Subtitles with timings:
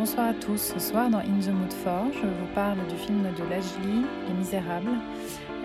[0.00, 0.72] Bonsoir à tous.
[0.72, 4.32] Ce soir, dans In the Mood for, je vous parle du film de Lajli, Les
[4.32, 4.96] Misérables,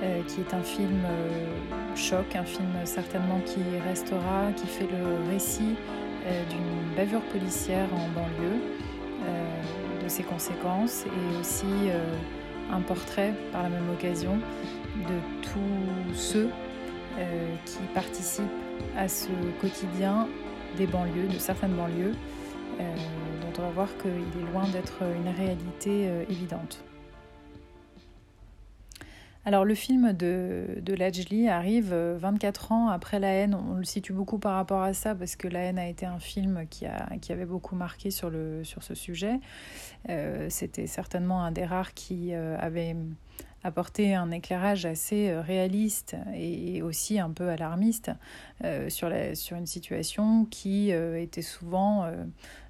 [0.04, 5.32] euh, qui est un film euh, choc, un film certainement qui restera, qui fait le
[5.32, 5.78] récit
[6.26, 8.60] euh, d'une bavure policière en banlieue,
[10.04, 11.66] de ses conséquences, et aussi
[12.74, 14.38] un portrait, par la même occasion,
[14.98, 16.50] de tous ceux
[17.66, 18.44] qui participent
[18.98, 19.30] à ce
[19.62, 20.28] quotidien
[20.78, 22.12] des banlieues, de certaines banlieues
[23.58, 26.84] on va voir qu'il est loin d'être une réalité euh, évidente.
[29.46, 33.56] Alors le film de, de Lajli arrive 24 euh, ans après La haine.
[33.56, 36.20] On le situe beaucoup par rapport à ça parce que La haine a été un
[36.20, 38.32] film qui, a, qui avait beaucoup marqué sur,
[38.64, 39.40] ce sujet.
[40.10, 42.96] Euh, c'était certainement un des rares qui avait
[43.66, 48.12] apporté un éclairage assez réaliste et aussi un peu alarmiste
[48.90, 52.08] sur, la, sur une situation qui était souvent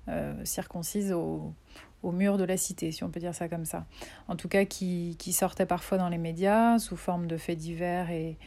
[0.07, 1.55] euh, circoncise au,
[2.03, 3.87] au, mur de la cité, si on peut dire ça comme ça.
[4.27, 8.37] En tout cas, qui, sortait parfois dans les médias sous forme de faits divers et,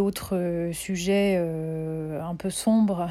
[0.00, 3.08] autres euh, sujets euh, un peu sombres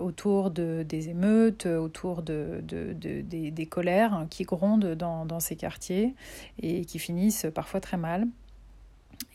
[0.00, 6.14] autour de, des émeutes, autour de, de, de des, colères qui grondent dans, ces quartiers
[6.60, 8.26] et qui finissent parfois très mal.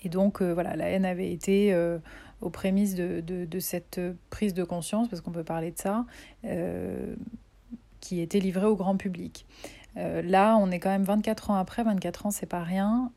[0.03, 1.73] Et donc, voilà, la haine avait été
[2.41, 3.99] aux prémices de, cette
[4.29, 6.05] prise de conscience, parce qu'on peut parler de ça,
[6.45, 7.15] euh,
[7.99, 9.45] qui était livrée au grand public.
[9.97, 13.11] Euh, là, on est quand même 24 ans après, 24 ans, c'est pas rien.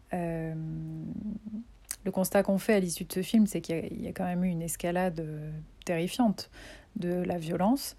[2.05, 4.25] Euh, le constat qu'on fait à l'issue de ce film, c'est qu'il y, a quand
[4.25, 5.27] même eu une escalade
[5.85, 6.51] terrifiante
[6.97, 7.97] de la violence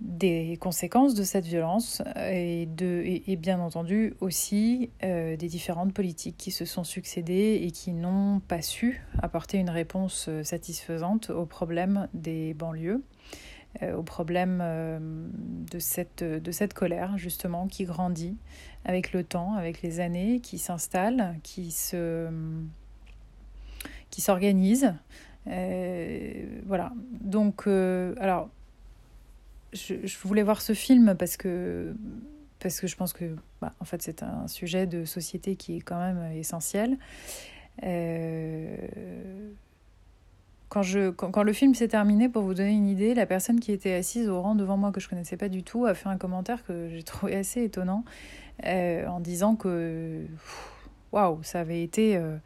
[0.00, 6.36] des conséquences de cette violence et, de, et, bien entendu aussi euh, des différentes politiques
[6.36, 11.46] qui se sont succédées et qui n'ont pas su apporter une réponse euh, satisfaisante aux
[11.46, 13.02] problèmes des banlieues,
[13.82, 14.62] euh, aux problèmes
[15.70, 18.36] de, cette, de cette colère justement qui grandit
[18.84, 22.28] avec le temps, avec les années, qui s'installe, qui se
[24.10, 24.94] qui s'organise.
[25.44, 26.92] voilà.
[27.20, 28.48] Donc, alors,
[29.72, 31.94] je, voulais voir ce film parce que,
[32.60, 35.80] parce que je pense que bah, en fait, c'est un sujet de société qui est
[35.80, 36.96] quand même essentiel.
[37.82, 38.76] Euh,
[41.16, 44.28] quand, le film s'est terminé, pour vous donner une idée, la personne qui était assise
[44.28, 46.88] au rang devant moi, que je connaissais pas du tout, a fait un commentaire que
[46.88, 48.04] j'ai trouvé assez étonnant,
[48.66, 50.24] euh, en disant que
[51.12, 52.36] waouh, ça avait été euh,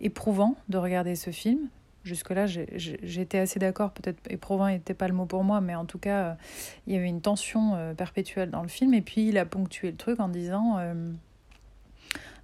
[0.00, 1.68] éprouvant de regarder ce film.
[2.04, 3.90] Jusque-là, j'étais assez d'accord.
[3.90, 6.34] Peut-être éprouvant n'était pas le mot pour moi, mais en tout cas, euh,
[6.86, 8.94] il y avait une tension perpétuelle dans le film.
[8.94, 10.78] Et puis, il a ponctué le truc en disant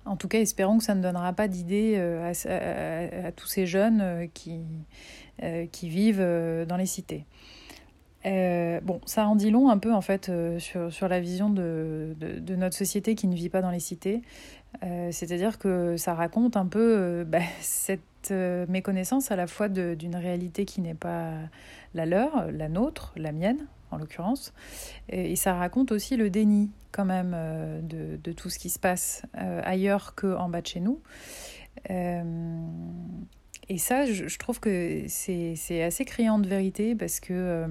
[0.04, 4.60] En tout cas, espérons que ça ne donnera pas d'idée à, tous ces jeunes qui,
[5.70, 7.24] qui vivent dans les cités.
[8.24, 12.56] Bon, ça en dit long un peu en fait sur, sur la vision de, de,
[12.56, 14.22] notre société qui ne vit pas dans les cités.
[15.10, 18.00] C'est-à-dire que ça raconte un peu bah, cette
[18.30, 21.32] euh, méconnaissance à la fois d'une réalité qui n'est pas
[21.94, 24.54] la leur, la nôtre, la mienne en l'occurrence,
[25.08, 28.78] et, ça raconte aussi le déni quand même euh, de, de, tout ce qui se
[28.78, 31.00] passe euh, ailleurs qu'en bas de chez nous.
[33.72, 37.66] Et ça, je, trouve que c'est assez criant de vérité parce que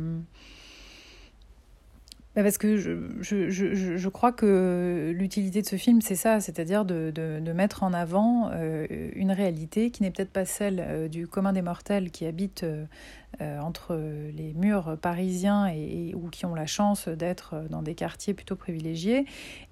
[2.33, 6.39] bah, parce que je, je, je, je crois que l'utilité de ce film, c'est ça,
[6.39, 11.07] c'est-à-dire de, de, mettre en avant euh, une réalité qui n'est peut-être pas celle euh,
[11.09, 13.95] du commun des mortels qui habitent euh, entre
[14.33, 19.25] les murs parisiens et, ou qui ont la chance d'être dans des quartiers plutôt privilégiés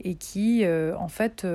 [0.03, 1.45] et qui, en fait,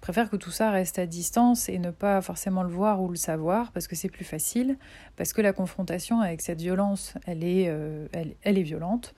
[0.00, 3.16] préfère que tout ça reste à distance et ne pas forcément le voir ou le
[3.16, 4.78] savoir parce que c'est plus facile,
[5.16, 9.14] parce que la confrontation avec cette violence, elle est, euh, elle, est violente,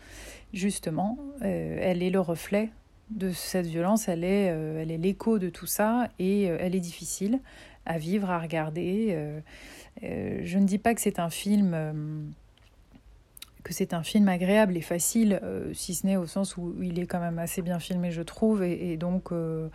[0.53, 2.71] justement, euh, elle est le reflet
[3.11, 6.81] de cette violence, elle est, euh, elle est l'écho de tout ça et elle est
[6.81, 7.41] difficile
[7.87, 9.17] à vivre, à regarder.
[10.03, 12.33] je ne dis pas que c'est un film
[13.63, 16.99] que c'est un film agréable et facile, euh, si ce n'est au sens où il
[16.99, 19.69] est quand même assez bien filmé, je trouve, et, donc euh,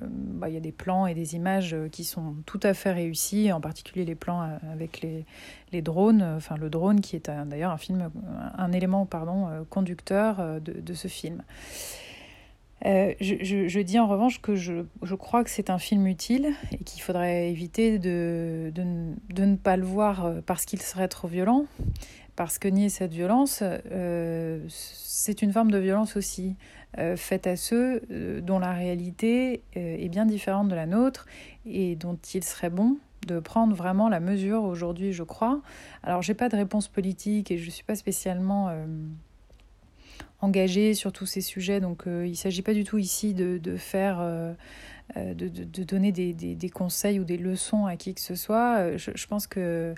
[0.00, 2.92] euh, bah, il y a des plans et des images qui sont tout à fait
[2.92, 5.24] réussis, en particulier les plans avec les,
[5.72, 8.10] les drones, enfin le drone qui est d'ailleurs un film,
[8.56, 11.42] un élément pardon conducteur de, de ce film.
[12.84, 14.82] Euh, je, dis en revanche que je,
[15.16, 20.34] crois que c'est un film utile et qu'il faudrait éviter de, ne pas le voir
[20.44, 21.64] parce qu'il serait trop violent,
[22.36, 26.56] parce que nier cette violence, euh, c'est une forme de violence aussi,
[26.98, 31.26] euh, faite à ceux euh, dont la réalité euh, est bien différente de la nôtre
[31.66, 32.96] et dont il serait bon
[33.26, 35.60] de prendre vraiment la mesure aujourd'hui, je crois.
[36.02, 38.70] Alors, j'ai pas de réponse politique et je suis pas spécialement
[40.40, 41.80] engagé sur tous ces sujets.
[41.80, 44.18] Donc il ne s'agit pas du tout ici de, faire...
[45.14, 48.96] De, de, de, donner des, conseils ou des leçons à qui que ce soit.
[48.96, 49.94] Je pense que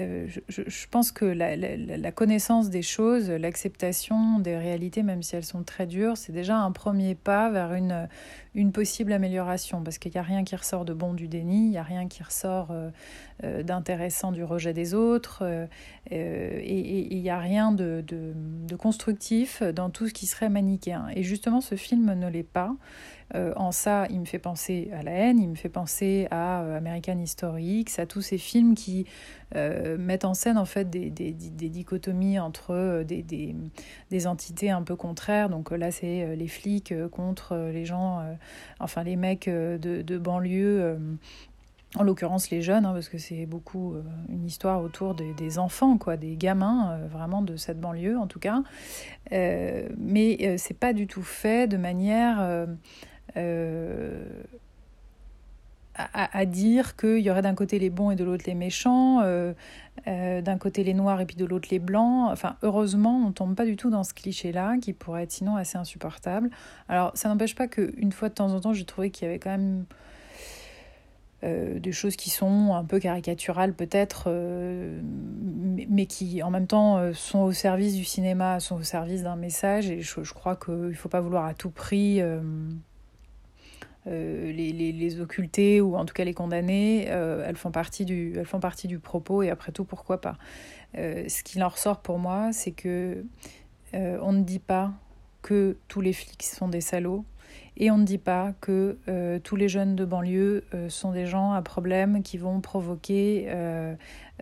[0.00, 5.62] euh, je, pense que la, connaissance des choses, l'acceptation des réalités, même si elles sont
[5.62, 10.22] très dures, c'est déjà un premier pas vers une, possible amélioration, parce qu'il n'y a
[10.22, 12.90] rien qui ressort de bon du déni, il n'y a rien qui ressort euh,
[13.44, 15.44] euh, d'intéressant du rejet des autres,
[16.10, 18.04] et il n'y a rien de,
[18.78, 21.08] constructif dans tout ce qui serait manichéen.
[21.14, 22.74] Et justement, ce film ne l'est pas.
[23.34, 27.18] En ça, il me fait penser à la haine, il me fait penser à American
[27.18, 29.06] History X, à tous ces films qui
[29.54, 34.96] mettent en scène en fait des, des, des dichotomies entre des, des, entités un peu
[34.96, 35.48] contraires.
[35.48, 38.20] Donc là, c'est les flics contre les gens
[38.80, 40.96] enfin les mecs euh, de, de banlieue euh,
[41.96, 45.58] en l'occurrence les jeunes, hein, parce que c'est beaucoup euh, une histoire autour des, des,
[45.58, 48.62] enfants, quoi, des gamins, vraiment de cette banlieue en tout cas.
[49.30, 52.66] mais c'est pas du tout fait de manière
[55.94, 59.20] à, à, dire qu'il y aurait d'un côté les bons et de l'autre les méchants,
[59.22, 59.52] euh,
[60.06, 62.28] euh, d'un côté les noirs et puis de l'autre les blancs.
[62.30, 65.78] Enfin, heureusement, on tombe pas du tout dans ce cliché-là, qui pourrait être sinon assez
[65.78, 66.50] insupportable.
[66.88, 69.38] Alors, ça n'empêche pas qu'une fois de temps en temps, j'ai trouvé qu'il y avait
[69.38, 69.84] quand même
[71.42, 76.98] euh, des choses qui sont un peu caricaturales peut-être, euh, mais, qui en même temps
[76.98, 80.56] euh, sont au service du cinéma, sont au service d'un message, et je, je crois
[80.56, 82.20] qu'il ne faut pas vouloir à tout prix
[84.06, 88.06] euh, les, les, les, occulter ou en tout cas les condamner, euh, elles, font partie
[88.06, 90.36] du, elles font partie du propos et après tout, pourquoi pas.
[90.96, 93.24] Euh, ce qui en ressort pour moi, c'est que
[93.92, 94.92] on ne dit pas
[95.42, 97.24] que tous les flics sont des salauds
[97.76, 98.98] et on ne dit pas que
[99.42, 103.48] tous les jeunes de banlieue sont des gens à problème qui vont provoquer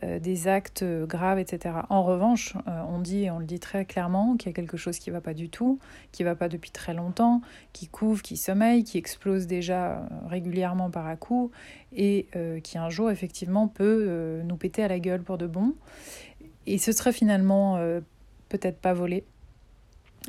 [0.05, 1.75] euh, des actes graves, etc.
[1.89, 4.77] En revanche, euh, on dit, et on le dit très clairement, qu'il y a quelque
[4.77, 5.81] chose qui ne va pas du tout,
[6.13, 7.41] qui ne va pas depuis très longtemps,
[7.73, 11.51] qui couvre, qui sommeille, qui explose déjà euh, régulièrement par à coup,
[11.93, 12.29] et
[12.63, 15.75] qui un jour, effectivement, peut nous péter à la gueule pour de bon.
[16.67, 17.79] Et ce serait finalement
[18.51, 19.25] peut-être pas volé.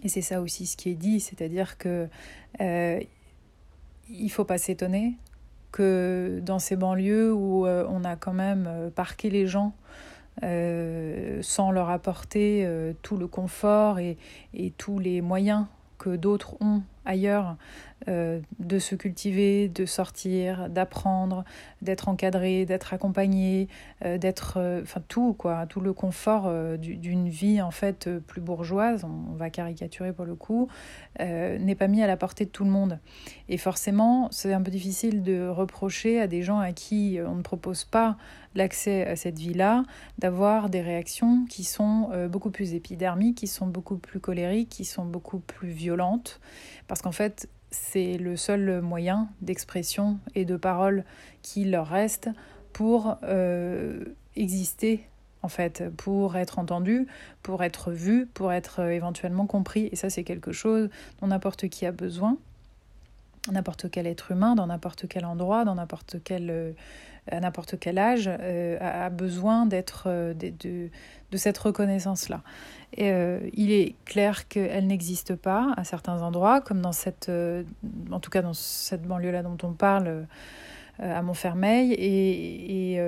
[0.04, 2.08] Et c'est ça aussi ce qui est dit, c'est-à-dire que
[4.10, 5.16] il faut pas s'étonner
[5.72, 9.74] que dans ces banlieues où euh, on a quand même euh, parqué les gens
[10.44, 12.68] euh, sans leur apporter
[13.02, 14.18] tout le confort et
[14.78, 15.66] tous les moyens
[15.98, 17.58] que d'autres ont ailleurs
[18.08, 21.44] euh, de se cultiver, de sortir, d'apprendre,
[21.82, 23.68] d'être encadré, d'être accompagné,
[24.06, 29.04] euh, d'être, euh, enfin tout quoi, tout le confort d'une vie en fait plus bourgeoise,
[29.04, 30.68] on, va caricaturer pour le coup,
[31.20, 33.00] n'est pas mis à la portée de tout le monde.
[33.48, 37.42] Et forcément, c'est un peu difficile de reprocher à des gens à qui on ne
[37.42, 38.18] propose pas
[38.56, 39.84] l'accès à cette vie-là,
[40.18, 45.06] d'avoir des réactions qui sont beaucoup plus épidermiques, qui sont beaucoup plus colériques, qui sont
[45.06, 46.42] beaucoup plus violentes,
[46.90, 51.06] parce qu'en fait, c'est le seul moyen d'expression et de parole
[51.44, 52.30] qui leur reste
[52.74, 54.04] pour euh,
[54.36, 55.06] exister
[55.42, 57.08] en fait, pour être entendu,
[57.44, 59.88] pour être vu, pour être euh, éventuellement compris.
[59.92, 60.90] Et ça, c'est quelque chose
[61.22, 62.38] dont n'importe qui a besoin,
[63.50, 66.72] n'importe quel être humain, dans n'importe quel endroit, dans n'importe quel, euh,
[67.32, 70.90] à n'importe quel âge, a besoin d'être de, de,
[71.32, 72.42] de, cette reconnaissance-là.
[72.94, 77.64] Et euh, il est clair qu'elle n'existe pas à certains endroits, comme dans cette, euh,
[78.12, 80.24] en tout cas dans cette banlieue-là dont on parle, euh,
[81.00, 81.94] à Montfermeil.
[81.94, 83.02] Et, et,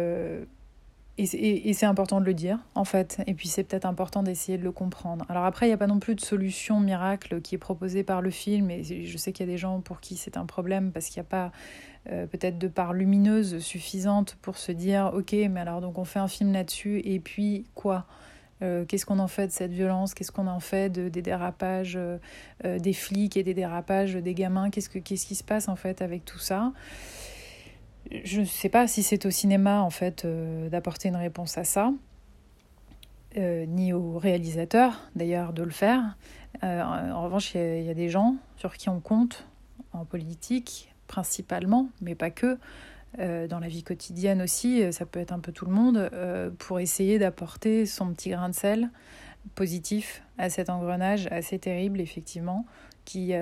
[1.17, 3.21] et, c'est important de le dire, en fait.
[3.27, 5.25] Et puis c'est peut-être important d'essayer de le comprendre.
[5.29, 8.21] Alors après, il n'y a pas non plus de solution miracle qui est proposée par
[8.21, 8.71] le film.
[8.71, 11.21] Et je sais qu'il y a des gens pour qui c'est un problème parce qu'il
[11.21, 11.51] n'y a pas
[12.05, 16.27] peut-être de part lumineuse suffisante pour se dire, ok, mais alors donc on fait un
[16.27, 17.01] film là-dessus.
[17.05, 18.07] Et puis quoi?
[18.63, 20.13] Euh, qu'est-ce qu'on en fait de cette violence?
[20.13, 22.17] Qu'est-ce qu'on en fait de, des dérapages euh,
[22.65, 24.69] euh, des flics et des dérapages des gamins?
[24.69, 26.71] Qu'est-ce que, qu'est-ce qui se passe en fait avec tout ça?
[28.23, 30.25] Je ne sais pas si c'est au cinéma en fait
[30.69, 31.91] d'apporter une réponse à ça.
[33.37, 36.17] ni au réalisateur d'ailleurs de le faire.
[36.61, 39.47] en revanche, il y, y, a des gens sur qui on compte
[39.93, 42.57] en politique principalement, mais pas que,
[43.19, 46.09] euh, dans la vie quotidienne aussi, euh, ça peut être un peu tout le monde,
[46.13, 48.89] euh, pour essayer d'apporter son petit grain de sel
[49.55, 52.65] positif à cet engrenage assez terrible, effectivement,
[53.05, 53.33] qui,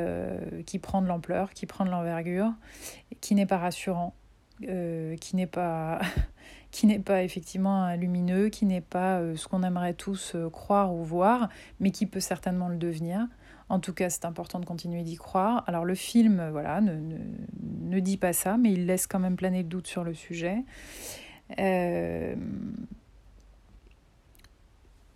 [0.65, 2.53] qui prend de l'ampleur, qui prend de l'envergure,
[3.19, 4.15] qui n'est pas rassurant,
[4.62, 6.01] qui n'est pas...
[6.72, 11.50] qui n'est pas effectivement lumineux, qui n'est pas ce qu'on aimerait tous croire ou voir,
[11.80, 13.28] mais qui peut certainement le devenir.
[13.70, 15.63] En tout cas, c'est important de continuer d'y croire.
[15.68, 17.18] Alors le film, euh, voilà, ne, ne,
[17.84, 20.63] ne, dit pas ça, mais il laisse quand même planer le doute sur le sujet.
[21.60, 22.36] Euh,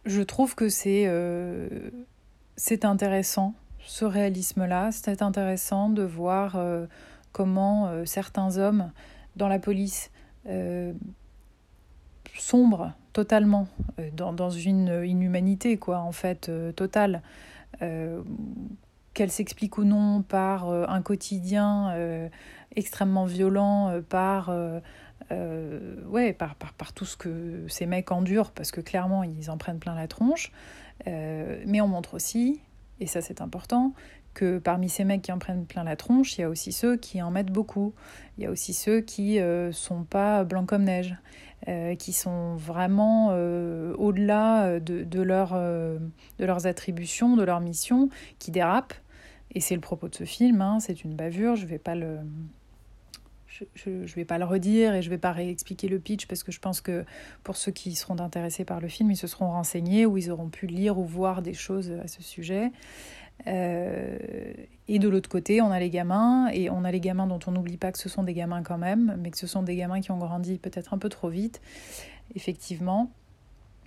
[0.05, 1.89] je trouve que c'est euh,
[2.55, 4.91] c'est intéressant, ce réalisme-là.
[4.91, 6.55] C'est intéressant de voir
[7.31, 8.91] comment certains hommes
[9.35, 10.11] dans la police
[12.37, 13.67] sombrent totalement
[14.13, 17.21] dans, dans, une inhumanité, quoi, en fait, totale
[19.13, 22.29] qu'elle s'explique ou non par euh, un quotidien euh,
[22.75, 24.51] extrêmement violent, euh, par,
[26.09, 29.57] ouais, par, par, par, tout ce que ces mecs endurent, parce que clairement, ils en
[29.57, 30.51] prennent plein la tronche.
[31.05, 32.61] mais on montre aussi,
[32.99, 33.93] et ça c'est important,
[34.33, 36.97] que parmi ces mecs qui en prennent plein la tronche, il y a aussi ceux
[36.97, 37.93] qui en mettent beaucoup.
[38.37, 41.15] Il y a aussi ceux qui ne sont pas blancs comme neige.
[41.69, 45.97] Euh, qui sont vraiment euh, au-delà de, de, euh,
[46.37, 48.95] de leurs attributions, de leur mission, qui dérapent.
[49.55, 51.95] Et c'est le propos de ce film, hein, c'est une bavure, je ne vais pas
[51.95, 52.17] le...
[53.85, 56.81] Vais pas le redire et je vais pas réexpliquer le pitch parce que je pense
[56.81, 57.05] que
[57.43, 60.49] pour ceux qui seront intéressés par le film, ils se seront renseignés ou ils auront
[60.49, 62.71] pu lire ou voir des choses à ce sujet.
[63.47, 64.17] Euh,
[64.87, 67.51] et de l'autre côté, on a les gamins, et on a les gamins dont on
[67.51, 70.01] n'oublie pas que ce sont des gamins quand même, mais que ce sont des gamins
[70.01, 71.61] qui ont grandi peut-être un peu trop vite,
[72.35, 73.09] effectivement.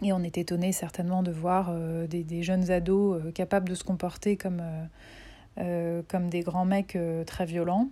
[0.02, 3.84] Et on est étonné certainement de voir euh, des, jeunes ados euh, capables de se
[3.84, 4.62] comporter comme,
[6.08, 7.88] comme des grands mecs très violents.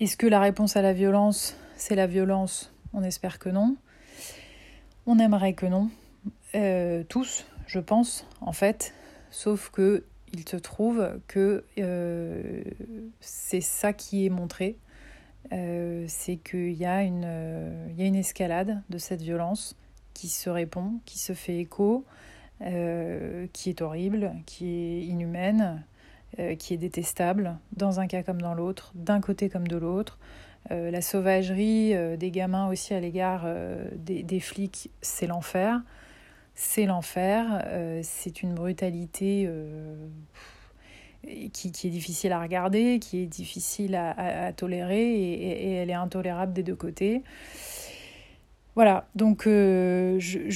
[0.00, 2.72] Est-ce que la réponse à la violence, c'est la violence?
[2.92, 3.76] On espère que non.
[5.06, 5.90] On aimerait que non.
[7.08, 8.92] tous, je pense, en fait.
[9.32, 12.62] Sauf que il se trouve que euh,
[13.20, 14.76] c'est ça qui est montré.
[15.52, 19.74] Euh, c'est qu'il y, a une, euh, y a une escalade de cette violence
[20.14, 22.04] qui se répond, qui se fait écho,
[22.60, 25.84] qui est horrible, qui est inhumaine,
[26.58, 30.20] qui est détestable, dans un cas comme dans l'autre, d'un côté comme de l'autre.
[30.70, 33.48] la sauvagerie des gamins aussi à l'égard
[33.96, 35.80] des, flics, c'est l'enfer
[36.54, 40.08] c'est l'enfer, euh, c'est une brutalité euh,
[41.52, 46.62] qui, est difficile à regarder, qui est difficile à, tolérer et, elle est intolérable des
[46.62, 47.22] deux côtés.
[48.74, 50.48] Voilà, donc euh, je,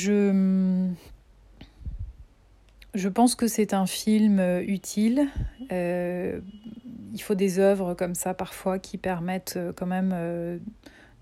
[2.95, 5.29] je, pense que c'est un film utile.
[5.71, 6.43] il
[7.21, 10.61] faut des œuvres comme ça parfois qui permettent quand même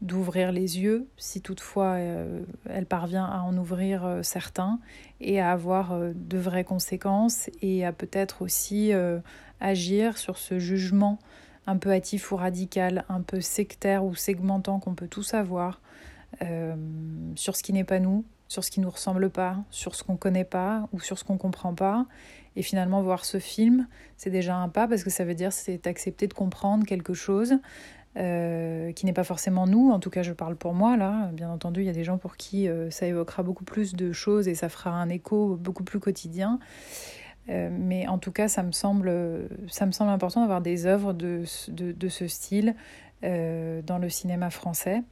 [0.05, 4.79] d'ouvrir les yeux, si toutefois euh, elle parvient à en ouvrir euh, certains,
[5.21, 8.93] et à avoir euh, de vraies conséquences, et à peut-être aussi
[9.61, 11.19] agir sur ce jugement
[11.67, 15.81] un peu hâtif ou radical, un peu sectaire ou segmentant qu'on peut tous avoir,
[17.37, 20.03] sur ce qui n'est pas nous, sur ce qui ne nous ressemble pas, sur ce
[20.03, 22.07] qu'on ne connaît pas ou sur ce qu'on ne comprend pas.
[22.57, 25.87] Et finalement, voir ce film, c'est déjà un pas parce que ça veut dire c'est
[25.87, 27.55] accepter de comprendre quelque chose,
[28.17, 31.51] euh, qui n'est pas forcément nous, en tout cas je parle pour moi là, bien
[31.51, 34.47] entendu il y a des gens pour qui euh, ça évoquera beaucoup plus de choses
[34.47, 36.61] et ça fera un écho beaucoup plus quotidien,
[37.49, 39.13] euh, mais en tout cas ça me semble,
[39.69, 42.77] ça me semble important d'avoir des œuvres de, de, ce style
[43.23, 45.03] dans le cinéma français.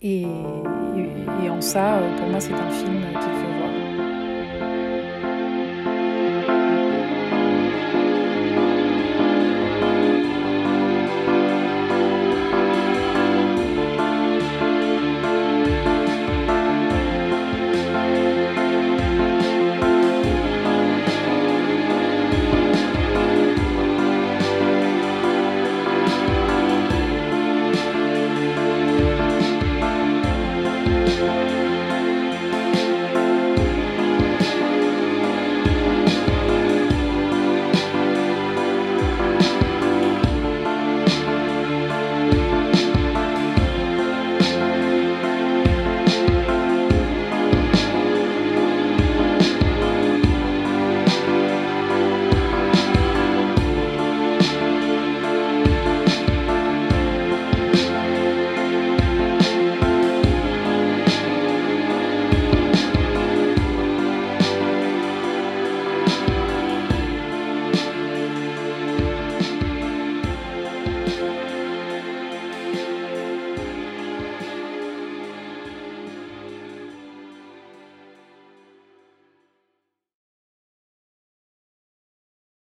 [0.00, 3.81] Et, en ça, pour moi c'est un film qui